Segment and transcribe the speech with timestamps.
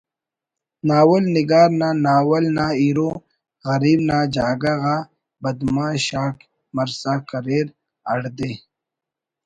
[0.87, 3.09] ناول نگار نا ناول نا ہیرو
[3.67, 4.95] غریب نا جاگہ غا
[5.41, 6.37] بدمعاش آک
[6.75, 7.67] مرسا کریر
[8.09, 8.51] ہڑدے